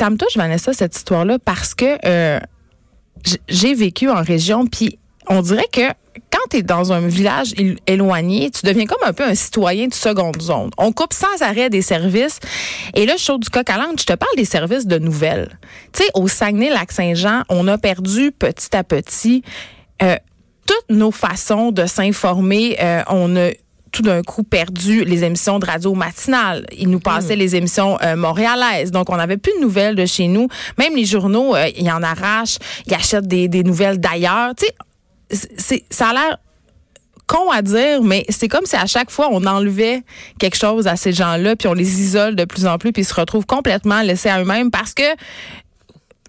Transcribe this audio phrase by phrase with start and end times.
[0.00, 2.40] ça me touche, Vanessa, cette histoire-là, parce que euh,
[3.48, 5.88] j'ai vécu en région, puis on dirait que
[6.30, 7.52] quand tu es dans un village
[7.86, 10.70] éloigné, tu deviens comme un peu un citoyen de seconde zone.
[10.78, 12.40] On coupe sans arrêt des services.
[12.94, 15.58] Et là, je du coq à je te parle des services de nouvelles.
[15.92, 19.42] Tu sais, au Saguenay-Lac-Saint-Jean, on a perdu petit à petit
[20.02, 20.16] euh,
[20.66, 22.78] toutes nos façons de s'informer.
[22.80, 23.50] Euh, on a
[23.92, 26.66] tout d'un coup perdu les émissions de radio matinales.
[26.76, 27.40] Ils nous passaient hmm.
[27.40, 28.90] les émissions euh, montréalaises.
[28.90, 30.48] Donc, on n'avait plus de nouvelles de chez nous.
[30.78, 34.54] Même les journaux, euh, ils en arrachent, ils achètent des, des nouvelles d'ailleurs.
[34.54, 34.66] Tu
[35.56, 36.38] sais, ça a l'air
[37.30, 40.02] con à dire, mais c'est comme si à chaque fois on enlevait
[40.40, 43.06] quelque chose à ces gens-là, puis on les isole de plus en plus, puis ils
[43.06, 45.04] se retrouvent complètement laissés à eux-mêmes parce que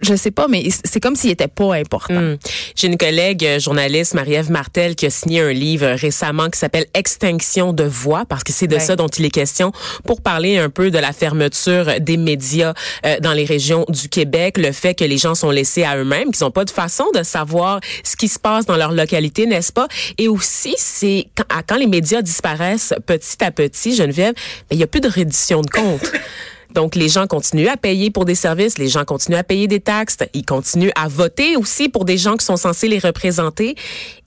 [0.02, 2.20] je sais pas, mais c'est comme s'il était pas important.
[2.20, 2.38] Hmm.
[2.76, 6.86] J'ai une collègue euh, journaliste, Marie-Ève Martel, qui a signé un livre récemment qui s'appelle
[6.94, 9.72] Extinction de voix, parce que c'est de ça dont il est question,
[10.06, 12.74] pour parler un peu de la fermeture des médias
[13.06, 16.32] euh, dans les régions du Québec, le fait que les gens sont laissés à eux-mêmes,
[16.32, 19.72] qu'ils n'ont pas de façon de savoir ce qui se passe dans leur localité, n'est-ce
[19.72, 19.88] pas?
[20.18, 24.84] Et aussi, c'est quand, quand, les médias disparaissent petit à petit, Geneviève, ben, il n'y
[24.84, 26.12] a plus de reddition de comptes.
[26.74, 29.80] Donc, les gens continuent à payer pour des services, les gens continuent à payer des
[29.80, 33.76] taxes, ils continuent à voter aussi pour des gens qui sont censés les représenter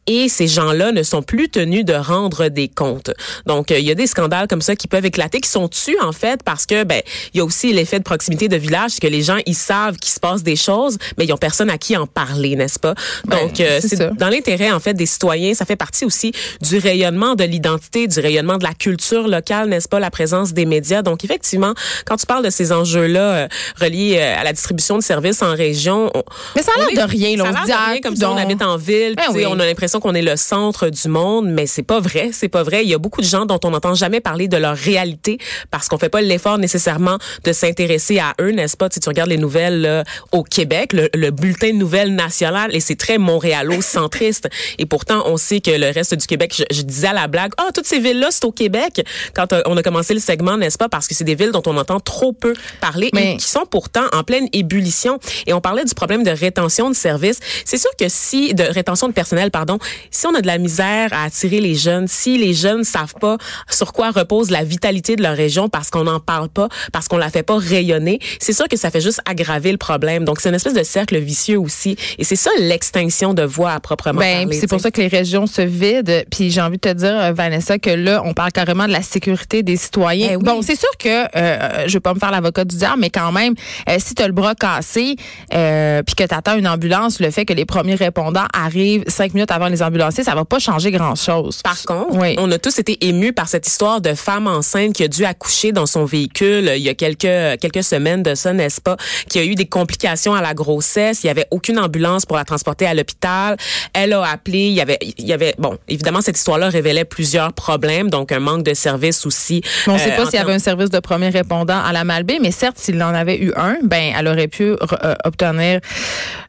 [0.07, 3.11] et ces gens-là ne sont plus tenus de rendre des comptes.
[3.47, 6.01] Donc, euh, il y a des scandales comme ça qui peuvent éclater, qui sont tués
[6.03, 7.01] en fait parce que ben
[7.33, 10.13] il y a aussi l'effet de proximité de village, que les gens ils savent qu'il
[10.13, 12.95] se passe des choses, mais ils ont personne à qui en parler, n'est-ce pas?
[13.25, 15.55] Donc, euh, c'est dans l'intérêt en fait des citoyens.
[15.55, 19.89] Ça fait partie aussi du rayonnement de l'identité, du rayonnement de la culture locale, n'est-ce
[19.89, 20.01] pas?
[20.01, 21.03] La présence des médias.
[21.03, 21.75] Donc, effectivement,
[22.07, 23.49] quand tu parles de ces enjeux-là euh,
[23.81, 26.11] reliés à la distribution de services en région,
[26.55, 27.37] mais ça a l'air de rien.
[27.37, 30.15] Ça a l'air de rien comme on habite en ville, ben on a l'impression qu'on
[30.15, 32.31] est le centre du monde, mais c'est pas vrai.
[32.33, 32.85] C'est pas vrai.
[32.85, 35.39] Il y a beaucoup de gens dont on n'entend jamais parler de leur réalité
[35.71, 38.89] parce qu'on fait pas l'effort nécessairement de s'intéresser à eux, n'est-ce pas?
[38.93, 43.19] Si tu regardes les nouvelles au Québec, le, bulletin de nouvelles national, et c'est très
[43.19, 44.49] montréalo-centriste.
[44.79, 47.69] et pourtant, on sait que le reste du Québec, je, disais à la blague, ah,
[47.75, 49.05] toutes ces villes-là, c'est au Québec.
[49.35, 50.89] Quand euh, on a commencé le segment, n'est-ce pas?
[50.89, 53.35] Parce que c'est des villes dont on entend trop peu parler mais...
[53.35, 55.19] et qui sont pourtant en pleine ébullition.
[55.47, 57.41] Et on parlait du problème de rétention de services.
[57.65, 59.79] C'est sûr que si, de rétention de personnel, pardon,
[60.11, 63.15] si on a de la misère à attirer les jeunes, si les jeunes ne savent
[63.21, 63.37] pas
[63.71, 67.19] sur quoi repose la vitalité de leur région parce qu'on n'en parle pas, parce qu'on
[67.19, 70.25] la fait pas rayonner, c'est sûr que ça fait juste aggraver le problème.
[70.25, 71.97] Donc c'est une espèce de cercle vicieux aussi.
[72.19, 75.47] Et c'est ça l'extinction de voix à proprement ben, C'est pour ça que les régions
[75.47, 76.23] se vident.
[76.31, 79.03] Puis j'ai envie de te dire, euh, Vanessa, que là, on parle carrément de la
[79.03, 80.31] sécurité des citoyens.
[80.33, 82.99] Eh bon, c'est sûr que euh, euh, je vais pas me faire l'avocat du diable,
[83.01, 83.55] mais quand même,
[83.99, 85.17] si tu as le bras cassé,
[85.49, 89.51] puis que tu attends une ambulance, le fait que les premiers répondants arrivent cinq minutes
[89.51, 91.61] avant les ambulanciers, ça va pas changer grand-chose.
[91.63, 95.09] Par contre, on a tous été émus par cette histoire de femme enceinte qui a
[95.09, 98.97] dû accoucher dans son véhicule il y a quelques quelques semaines de ça, n'est-ce pas,
[99.29, 102.45] qui a eu des complications à la grossesse, il y avait aucune ambulance pour la
[102.45, 103.57] transporter à l'hôpital.
[103.93, 107.53] Elle a appelé, il y avait il y avait bon, évidemment cette histoire-là révélait plusieurs
[107.53, 109.63] problèmes, donc un manque de service aussi.
[109.87, 112.05] on ne sait euh, pas s'il y avait un service de premier répondant à la
[112.05, 115.81] Malbaie, mais certes s'il en avait eu un, ben elle aurait pu euh, obtenir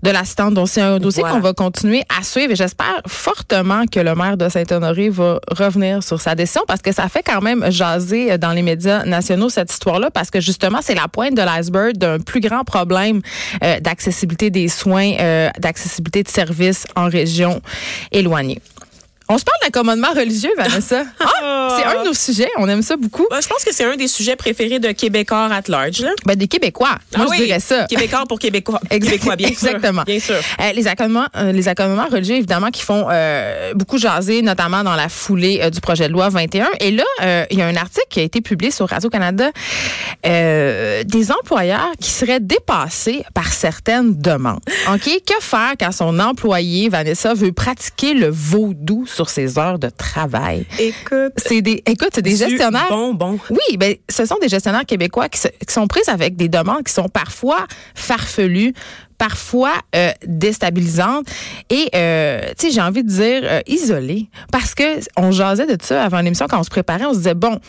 [0.03, 0.53] de l'assistance.
[0.53, 4.37] Donc c'est un dossier qu'on va continuer à suivre et j'espère fortement que le maire
[4.37, 8.51] de Saint-Honoré va revenir sur sa décision parce que ça fait quand même jaser dans
[8.51, 12.41] les médias nationaux cette histoire-là parce que justement, c'est la pointe de l'iceberg d'un plus
[12.41, 13.21] grand problème
[13.63, 17.61] euh, d'accessibilité des soins, euh, d'accessibilité de services en région
[18.11, 18.61] éloignée.
[19.28, 21.03] On se parle d'accommodement religieux, Vanessa.
[21.47, 22.50] Ah, c'est un de nos sujets.
[22.58, 23.25] On aime ça beaucoup.
[23.30, 26.02] Ben, je pense que c'est un des sujets préférés de Québécois at large.
[26.02, 26.12] Là.
[26.25, 26.97] Ben, des Québécois.
[27.16, 27.86] Moi, ah je dirais ça.
[27.86, 28.80] Québécois pour Québécois.
[28.90, 30.03] Québécois, bien Exactement.
[30.03, 30.36] Bien sûr.
[30.36, 34.96] Euh, les, accommodements, euh, les accommodements religieux, évidemment, qui font euh, beaucoup jaser, notamment dans
[34.96, 36.68] la foulée du projet de loi 21.
[36.80, 39.52] Et là, il y a un article qui a été publié sur Radio-Canada
[40.24, 44.62] des employeurs qui seraient dépassés par certaines demandes.
[44.94, 45.09] OK?
[45.25, 50.65] Que faire quand son employé, Vanessa, veut pratiquer le vaudou sur ses heures de travail.
[50.77, 52.89] Écoute, c'est des, écoute, c'est des gestionnaires.
[52.89, 53.39] Bon, bon.
[53.49, 55.39] Oui, ben, ce sont des gestionnaires québécois qui,
[55.69, 57.65] sont prises avec des demandes qui sont parfois
[57.95, 58.73] farfelues,
[59.17, 61.27] parfois euh, déstabilisantes
[61.69, 64.83] et euh, tu sais j'ai envie de dire euh, isolées parce que
[65.15, 67.61] on jasait de ça avant l'émission quand on se préparait on se disait bon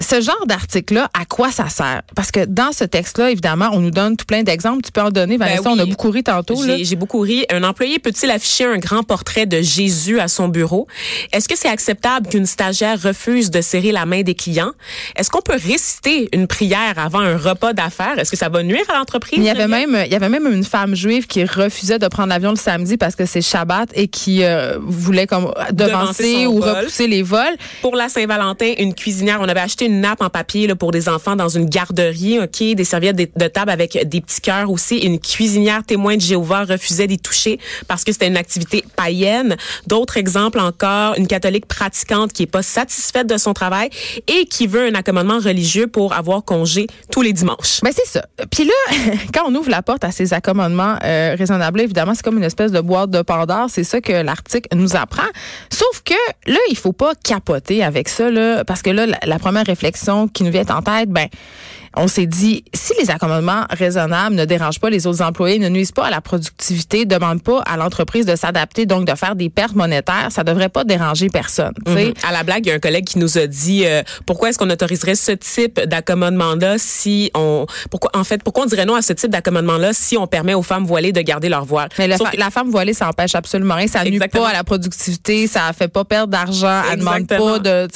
[0.00, 2.02] ce genre d'article-là, à quoi ça sert?
[2.14, 4.82] Parce que dans ce texte-là, évidemment, on nous donne tout plein d'exemples.
[4.82, 6.56] Tu peux en donner, ben Vanessa, on a beaucoup ri tantôt.
[6.80, 7.44] J'ai beaucoup ri.
[7.50, 10.86] Un employé peut-il afficher un grand portrait de Jésus à son bureau?
[11.32, 14.72] Est-ce que c'est acceptable qu'une stagiaire refuse de serrer la main des clients?
[15.16, 18.18] Est-ce qu'on peut réciter une prière avant un repas d'affaires?
[18.18, 19.38] Est-ce que ça va nuire à l'entreprise?
[19.38, 22.30] Il y avait même, il y avait même une femme juive qui refusait de prendre
[22.30, 27.06] l'avion le samedi parce que c'est Shabbat et qui euh, voulait comme devancer, ou repousser
[27.06, 27.56] les vols.
[27.82, 31.08] Pour la Saint-Valentin, une cuisinière, on avait acheté de nappes en papier là, pour des
[31.08, 34.98] enfants dans une garderie, ok, des serviettes de, table avec des petits cœurs aussi.
[34.98, 37.58] Une cuisinière témoin de Jéhovah refusait d'y toucher
[37.88, 39.56] parce que c'était une activité païenne.
[39.86, 43.90] D'autres exemples encore, une catholique pratiquante qui est pas satisfaite de son travail
[44.26, 47.80] et qui veut un accommodement religieux pour avoir congé tous les dimanches.
[47.82, 48.24] Ben c'est ça.
[48.50, 48.96] Puis là,
[49.34, 52.72] quand on ouvre la porte à ces accommodements euh, raisonnables, évidemment, c'est comme une espèce
[52.72, 53.68] de boîte de Pandore.
[53.68, 55.26] C'est ça que l'article nous apprend.
[55.70, 56.14] Sauf que
[56.46, 60.44] là, il faut pas capoter avec ça, là, parce que là, la, première réflexion qui
[60.44, 61.28] nous vient en tête, ben,
[61.96, 65.92] on s'est dit, si les accommodements raisonnables ne dérangent pas les autres employés, ne nuisent
[65.92, 69.74] pas à la productivité, demandent pas à l'entreprise de s'adapter, donc de faire des pertes
[69.74, 71.72] monétaires, ça devrait pas déranger personne.
[71.86, 72.14] Mhm.
[72.26, 74.58] À la blague, il y a un collègue qui nous a dit, euh, pourquoi est-ce
[74.58, 79.02] qu'on autoriserait ce type d'accommodement-là si on, pourquoi, en fait, pourquoi on dirait non à
[79.02, 81.88] ce type d'accommodement-là si on permet aux femmes voilées de garder leur voile?
[81.98, 83.88] Mais la femme voilée, ça empêche absolument rien.
[83.88, 87.88] Ça nuit pas à la productivité, ça fait pas perdre d'argent, elle demande pas de,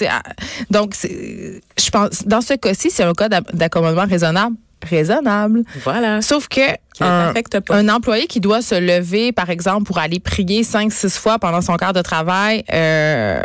[0.71, 5.65] donc, je pense, dans ce cas-ci, c'est un cas d'accommodement raisonnable raisonnable.
[5.83, 6.23] Voilà.
[6.23, 6.61] Sauf que
[7.01, 11.61] un, employé qui doit se lever, par exemple, pour aller prier cinq, six fois pendant
[11.61, 13.41] son quart de travail, euh,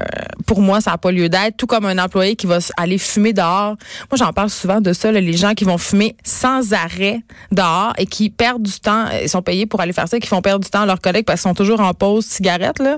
[0.45, 1.57] pour moi, ça n'a pas lieu d'être.
[1.57, 3.75] Tout comme un employé qui va aller fumer dehors.
[4.12, 7.21] Moi, j'en parle souvent de ça, les gens qui vont fumer sans arrêt
[7.51, 9.06] dehors et qui perdent du temps.
[9.21, 11.25] Ils sont payés pour aller faire ça, qui font perdre du temps à leurs collègues
[11.25, 12.77] parce qu'ils sont toujours en pause cigarette.
[12.80, 12.97] Là.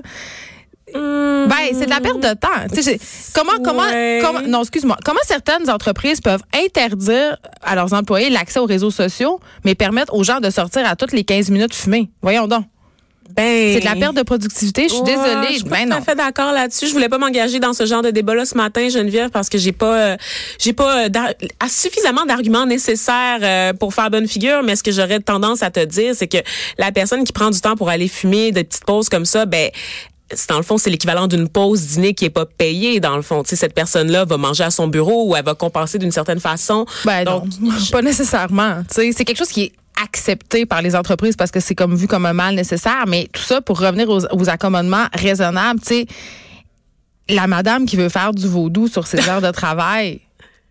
[0.94, 2.48] Ben, c'est de la perte de temps.
[3.34, 3.82] comment, comment,
[4.20, 4.96] comment, non, excuse-moi.
[5.04, 10.24] Comment certaines entreprises peuvent interdire à leurs employés l'accès aux réseaux sociaux, mais permettre aux
[10.24, 12.10] gens de sortir à toutes les 15 minutes fumer?
[12.22, 12.64] Voyons donc.
[13.36, 14.88] Ben, c'est de la perte de productivité.
[14.88, 15.48] Je suis désolée.
[15.50, 16.86] Je suis ben tout à fait d'accord là-dessus.
[16.88, 19.72] Je voulais pas m'engager dans ce genre de débat-là ce matin, Geneviève, parce que j'ai
[19.72, 20.16] pas, euh,
[20.58, 21.08] j'ai pas euh,
[21.68, 24.62] suffisamment d'arguments nécessaires euh, pour faire bonne figure.
[24.62, 26.38] Mais ce que j'aurais tendance à te dire, c'est que
[26.78, 29.70] la personne qui prend du temps pour aller fumer des petites pauses comme ça, ben,
[30.48, 33.00] dans le fond, c'est l'équivalent d'une pause dîner qui est pas payée.
[33.00, 35.54] Dans le fond, tu sais, cette personne-là va manger à son bureau ou elle va
[35.54, 36.86] compenser d'une certaine façon.
[37.04, 38.82] Ben Donc, non, pas nécessairement.
[38.88, 41.94] Tu sais, c'est quelque chose qui est accepté par les entreprises parce que c'est comme
[41.94, 43.04] vu comme un mal nécessaire.
[43.06, 45.80] Mais tout ça pour revenir aux, aux accommodements raisonnables.
[45.80, 46.06] Tu sais,
[47.28, 50.20] la madame qui veut faire du vaudou sur ses heures de travail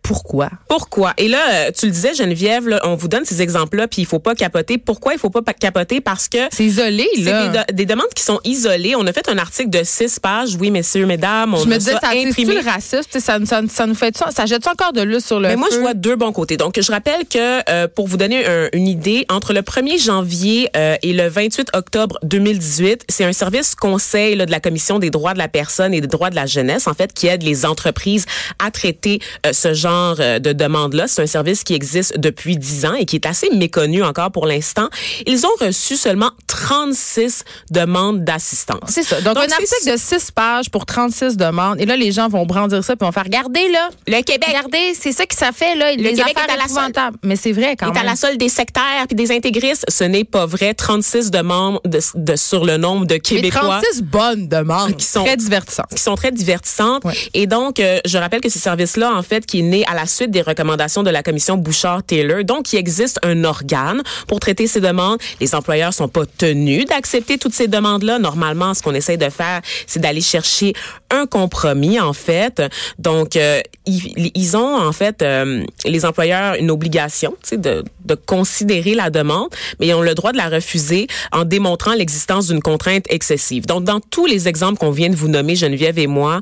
[0.01, 0.49] pourquoi?
[0.67, 1.13] Pourquoi?
[1.17, 4.05] Et là, euh, tu le disais, Geneviève, là, on vous donne ces exemples-là, puis il
[4.05, 4.77] faut pas capoter.
[4.77, 6.01] Pourquoi il faut pas capoter?
[6.01, 6.37] Parce que...
[6.51, 7.49] C'est isolé, là.
[7.67, 8.95] Des, des, demandes qui sont isolées.
[8.95, 11.53] On a fait un article de six pages, oui, messieurs, mesdames.
[11.53, 12.55] On je me disais, ça, imprimé.
[12.55, 15.49] le racisme, ça, ça, ça, nous fait ça, ça jette encore de l'eau sur le
[15.49, 16.57] Mais moi, je vois deux bons côtés.
[16.57, 18.43] Donc, je rappelle que, euh, pour vous donner
[18.73, 23.75] une idée, entre le 1er janvier euh, et le 28 octobre 2018, c'est un service
[23.75, 26.47] conseil là, de la Commission des droits de la personne et des droits de la
[26.47, 28.25] jeunesse, en fait, qui aide les entreprises
[28.59, 29.19] à traiter
[29.51, 31.07] ce genre euh, de demande-là.
[31.07, 34.45] C'est un service qui existe depuis 10 ans et qui est assez méconnu encore pour
[34.45, 34.89] l'instant.
[35.25, 38.79] Ils ont reçu seulement 36 demandes d'assistance.
[38.87, 39.21] C'est ça.
[39.21, 41.79] Donc, un article de 6 pages pour 36 demandes.
[41.79, 43.89] Et là, les gens vont brandir ça puis vont faire regarder là.
[44.07, 44.49] Le Québec.
[44.49, 45.95] Regardez, c'est ça que ça fait là.
[45.95, 46.97] Le les Québec est à la solde.
[47.23, 47.95] Mais c'est vrai quand même.
[47.95, 49.85] Est à la solde des sectaires puis des intégristes.
[49.89, 50.73] Ce n'est pas vrai.
[50.73, 53.79] 36 demandes de, sur le nombre de Québécois.
[53.81, 55.89] Mais 36 bonnes demandes qui sont très divertissantes.
[55.95, 57.03] Qui sont très divertissantes.
[57.33, 60.05] Et donc, euh, je rappelle que ce service-là, en fait, qui est né à la
[60.05, 62.43] suite des recommandations de la commission Bouchard-Taylor.
[62.43, 65.19] Donc, il existe un organe pour traiter ces demandes.
[65.39, 68.19] Les employeurs sont pas tenus d'accepter toutes ces demandes-là.
[68.19, 70.73] Normalement, ce qu'on essaie de faire, c'est d'aller chercher
[71.09, 72.61] un compromis, en fait.
[72.99, 79.09] Donc, euh, ils, ont, en fait, euh, les employeurs une obligation, de, de considérer la
[79.09, 79.49] demande,
[79.79, 83.65] mais ils ont le droit de la refuser en démontrant l'existence d'une contrainte excessive.
[83.65, 86.41] Donc, dans tous les exemples qu'on vient de vous nommer, Geneviève et moi,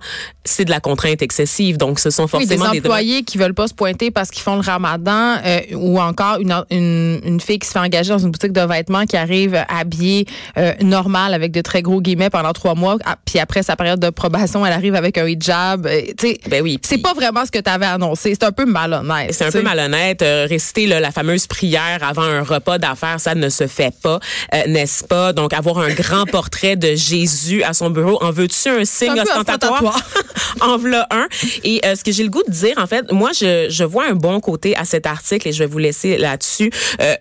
[0.50, 1.78] c'est de la contrainte excessive.
[1.78, 4.62] Donc, ce sont forcément des employés qui veulent pas se pointer parce qu'ils font le
[4.62, 8.52] ramadan euh, ou encore une, une, une, fille qui se fait engager dans une boutique
[8.52, 10.26] de vêtements qui arrive habillée
[10.58, 14.00] euh, normal avec de très gros guillemets pendant trois mois ah, puis après sa période
[14.00, 17.46] de probation elle arrive avec un hijab euh, tu sais ben oui c'est pas vraiment
[17.46, 18.34] ce que tu avais annoncé.
[18.34, 22.44] C'est un peu malhonnête c'est un peu malhonnête réciter là, la fameuse prière avant un
[22.44, 24.20] repas d'affaires ça ne se fait pas
[24.68, 25.34] n'est-ce pas?
[25.34, 30.00] Donc avoir un grand portrait de Jésus à son bureau en veux-tu un signe ostentatoire
[30.62, 31.28] en voilà un
[31.64, 34.16] et ce que j'ai le goût de dire en fait moi je je, vois un
[34.16, 36.72] bon côté à cet article et je vais vous laisser là-dessus.
[37.02, 37.16] Euh,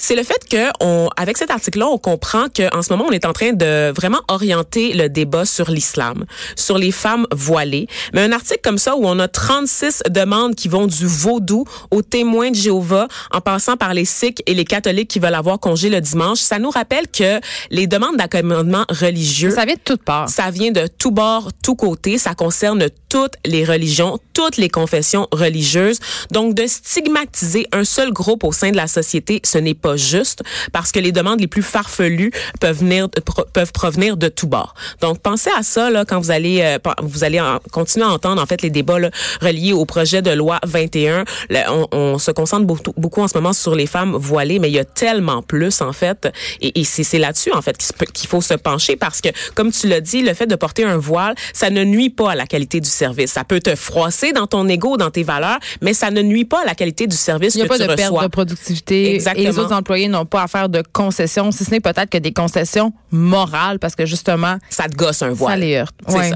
[0.00, 3.26] c'est le fait que on, avec cet article-là, on comprend qu'en ce moment, on est
[3.26, 6.24] en train de vraiment orienter le débat sur l'islam,
[6.56, 7.86] sur les femmes voilées.
[8.14, 12.00] Mais un article comme ça où on a 36 demandes qui vont du vaudou aux
[12.00, 15.90] témoins de Jéhovah, en passant par les sikhs et les catholiques qui veulent avoir congé
[15.90, 17.38] le dimanche, ça nous rappelle que
[17.70, 20.30] les demandes d'accommodement religieux, ça vient de toutes parts.
[20.30, 22.16] Ça vient de tout bord, tout côté.
[22.16, 25.98] Ça concerne toutes les religions, toutes les confessions religieuses.
[26.30, 29.96] Donc, de stigmatiser un seul groupe au sein de la société, ce n'est pas pas
[29.96, 30.42] juste
[30.72, 32.30] parce que les demandes les plus farfelues
[32.60, 33.08] peuvent venir
[33.52, 34.74] peuvent provenir de tous bords.
[35.00, 37.42] Donc pensez à ça là quand vous allez euh, vous allez
[37.72, 41.24] continuer à entendre en fait les débats là, reliés au projet de loi 21.
[41.68, 44.74] on, on, se concentre beaucoup, beaucoup en ce moment sur les femmes voilées, mais il
[44.74, 46.28] y a tellement plus en fait
[46.60, 47.76] et, et c'est là-dessus en fait
[48.12, 50.98] qu'il faut se pencher parce que comme tu l'as dit, le fait de porter un
[50.98, 53.32] voile, ça ne nuit pas à la qualité du service.
[53.32, 56.62] Ça peut te froisser dans ton ego, dans tes valeurs, mais ça ne nuit pas
[56.62, 57.54] à la qualité du service.
[57.54, 59.14] Il n'y a pas de perte de productivité.
[59.14, 59.44] Exactement.
[59.44, 62.18] Et les autres employés n'ont pas à faire de concessions, si ce n'est peut-être que
[62.18, 64.56] des concessions morales, parce que justement...
[64.70, 65.54] Ça te gosse un voile.
[65.54, 65.94] Ça les heurte.
[66.08, 66.30] Ouais.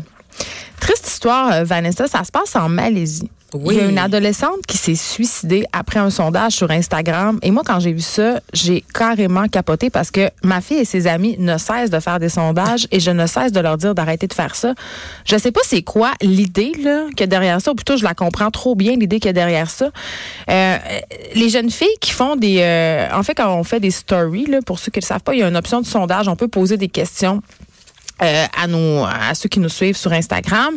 [0.80, 3.30] Triste histoire, euh, Vanessa, ça se passe en Malaisie.
[3.54, 7.38] Il y a une adolescente qui s'est suicidée après un sondage sur Instagram.
[7.42, 11.06] Et moi, quand j'ai vu ça, j'ai carrément capoté parce que ma fille et ses
[11.06, 14.26] amis ne cessent de faire des sondages et je ne cesse de leur dire d'arrêter
[14.26, 14.74] de faire ça.
[15.24, 18.50] Je sais pas c'est quoi l'idée là a derrière ça, ou plutôt je la comprends
[18.50, 19.90] trop bien l'idée a derrière ça.
[20.50, 20.76] Euh,
[21.34, 24.60] les jeunes filles qui font des, euh, en fait, quand on fait des stories là,
[24.62, 26.28] pour ceux qui ne le savent pas, il y a une option de sondage.
[26.28, 27.40] On peut poser des questions
[28.22, 30.74] euh, à nos à ceux qui nous suivent sur Instagram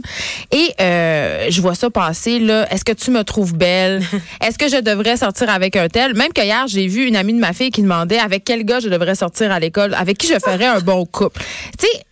[0.51, 4.01] et euh, je vois ça passer là est-ce que tu me trouves belle?
[4.41, 6.15] Est-ce que je devrais sortir avec un tel?
[6.15, 8.79] Même que hier j'ai vu une amie de ma fille qui demandait avec quel gars
[8.79, 11.41] je devrais sortir à l'école avec qui je ferais un bon couple
[11.77, 12.03] tu sais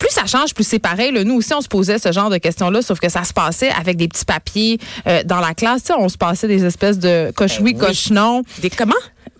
[0.00, 1.12] plus ça change, plus c'est pareil.
[1.12, 1.24] Là.
[1.24, 3.98] Nous aussi, on se posait ce genre de questions-là, sauf que ça se passait avec
[3.98, 5.82] des petits papiers euh, dans la classe.
[5.82, 7.86] Tu sais, on se passait des espèces de coche-oui, Ben oui.
[7.88, 8.42] coche-non.
[8.60, 8.94] Des comment?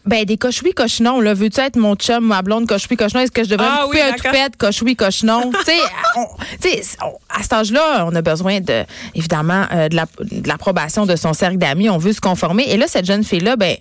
[0.06, 1.20] Ben, des coche-oui, coche-non.
[1.20, 3.20] Là, veux-tu être mon chum, ma blonde, coche-oui, coche-non?
[3.20, 5.50] Est-ce que je devrais Ah me couper oui, un toupette, coche-oui, coche-non?
[5.64, 6.96] tu sais, tu
[7.28, 11.32] à cet âge-là, on a besoin de, évidemment, euh, de la- de l'approbation de son
[11.34, 11.90] cercle d'amis.
[11.90, 12.64] On veut se conformer.
[12.70, 13.76] Et là, cette jeune fille-là, ben,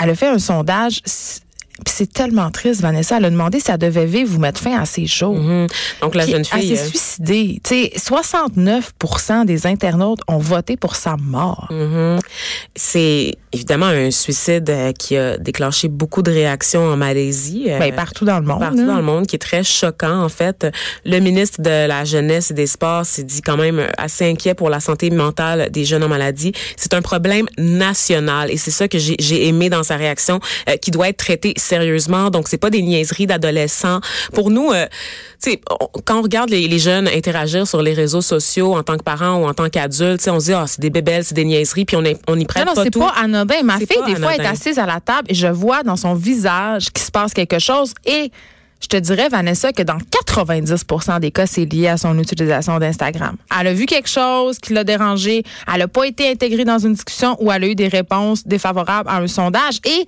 [0.00, 1.00] elle a fait un sondage.
[1.86, 3.16] c'est tellement triste, Vanessa.
[3.16, 5.34] Elle a demandé si elle devait vivre ou mettre fin à ses jours.
[5.36, 5.66] Mhm.
[6.02, 6.72] Donc la Puis jeune fille.
[6.72, 7.60] Elle s'est euh, suicidée.
[7.64, 11.68] Tu sais, 69% des internautes ont voté pour sa mort.
[11.70, 12.18] Mhm.
[12.76, 17.64] C'est évidemment un suicide euh, qui a déclenché beaucoup de réactions en Malaisie.
[17.68, 18.60] euh, Ben, partout dans le monde.
[18.60, 20.66] partout dans le monde, qui est très choquant en fait.
[21.04, 24.70] Le ministre de la Jeunesse et des Sports s'est dit quand même assez inquiet pour
[24.70, 26.52] la santé mentale des jeunes en maladie.
[26.76, 30.76] C'est un problème national et c'est ça que j'ai j'ai aimé dans sa réaction, euh,
[30.76, 32.30] qui doit être traité sérieusement.
[32.30, 34.00] Donc c'est pas des niaiseries d'adolescents.
[34.32, 34.86] Pour nous, euh,
[35.42, 35.60] tu sais,
[36.04, 39.36] quand on regarde les, les jeunes interagir sur les réseaux sociaux en tant que parents
[39.42, 41.44] ou en tant qu'adultes, tu sais, on se dit ah c'est des bébelles, c'est des
[41.44, 42.98] niaiseries, puis on est, on y prête Non, non, pas tout.
[43.00, 43.62] pas anodin.
[43.62, 46.90] Ma fille, des fois, est assise à la table et je vois dans son visage
[46.90, 48.30] qu'il se passe quelque chose et
[48.82, 53.36] je te dirais, Vanessa, que dans 90% des cas, c'est lié à son utilisation d'Instagram.
[53.58, 56.94] Elle a vu quelque chose qui l'a dérangé, elle n'a pas été intégrée dans une
[56.94, 59.80] discussion ou elle a eu des réponses défavorables à un sondage.
[59.84, 60.06] Et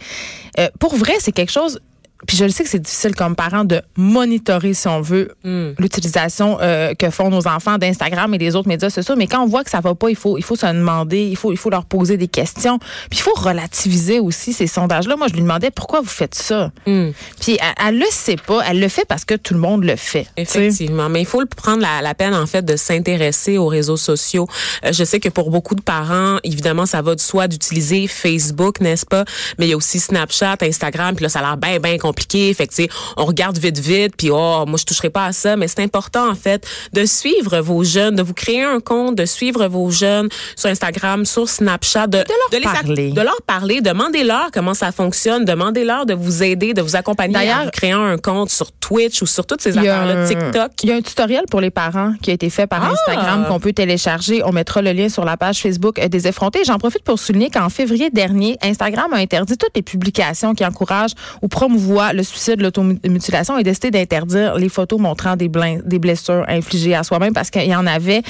[0.58, 1.80] euh, pour vrai, c'est quelque chose
[2.26, 5.70] puis je le sais que c'est difficile comme parent de monitorer, si on veut, Hmm.
[5.78, 9.16] l'utilisation euh, que font nos enfants d'Instagram et des autres médias sociaux.
[9.16, 11.36] Mais quand on voit que ça va pas, il faut, il faut se demander, il
[11.36, 12.78] faut, il faut leur poser des questions.
[13.10, 15.16] Puis il faut relativiser aussi ces sondages-là.
[15.16, 16.70] Moi, je lui demandais pourquoi vous faites ça?
[16.86, 17.10] Hmm.
[17.40, 18.60] Puis elle, elle le sait pas.
[18.68, 20.26] Elle le fait parce que tout le monde le fait.
[20.36, 24.46] Effectivement, mais il faut prendre la, la peine en fait de s'intéresser aux réseaux sociaux.
[24.84, 28.80] Euh, je sais que pour beaucoup de parents, évidemment, ça va de soi d'utiliser Facebook,
[28.80, 29.24] n'est-ce pas?
[29.58, 32.11] Mais il y a aussi Snapchat, Instagram, puis là ça a l'air bien bien compliqué.
[32.54, 35.32] Fait que tu sais, on regarde vite vite, puis oh, moi je toucherai pas à
[35.32, 39.16] ça, mais c'est important en fait de suivre vos jeunes, de vous créer un compte,
[39.16, 43.10] de suivre vos jeunes sur Instagram, sur Snapchat, de, leur parler.
[43.12, 47.66] de leur parler, demandez-leur comment ça fonctionne, demandez-leur de vous aider, de vous accompagner D'ailleurs,
[47.66, 50.72] en créant un compte sur Twitch ou sur toutes ces affaires-là, TikTok.
[50.82, 52.92] il y a un tutoriel pour les parents qui a été fait par Ah!
[52.92, 54.42] Instagram qu'on peut télécharger.
[54.44, 56.62] On mettra le lien sur la page Facebook euh, des effrontés.
[56.64, 61.14] J'en profite pour souligner qu'en février dernier, Instagram a interdit toutes les publications qui encouragent
[61.40, 67.02] ou promouvoient le suicide, l'automutilation et décidé d'interdire les photos montrant des, blessures infligées à
[67.04, 68.22] soi-même parce qu'il y en avait.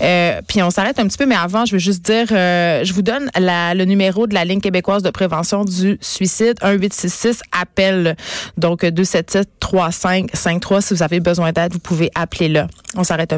[0.00, 2.92] Euh, puis on s'arrête un petit peu, mais avant, je veux juste dire, euh, je
[2.92, 8.16] vous donne le numéro de la ligne québécoise de prévention du suicide, 1866 appel.
[8.56, 12.68] Donc 277 3553 si vous avez besoin d'aide, vous pouvez appeler là.
[12.96, 13.36] On s'arrête un